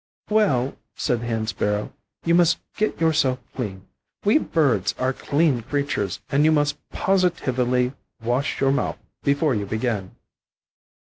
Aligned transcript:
"Well," 0.31 0.77
said 0.95 1.21
the 1.21 1.27
Hen 1.27 1.45
sparrow, 1.45 1.93
"you 2.25 2.33
must 2.33 2.57
get 2.75 2.99
yourself 2.99 3.37
clean. 3.55 3.85
We 4.25 4.39
birds 4.39 4.95
are 4.97 5.13
clean 5.13 5.61
creatures, 5.61 6.21
and 6.31 6.43
you 6.43 6.51
must 6.51 6.79
positively 6.89 7.93
wash 8.19 8.59
your 8.59 8.71
mouth 8.71 8.97
before 9.21 9.53
you 9.53 9.67
begin." 9.67 10.15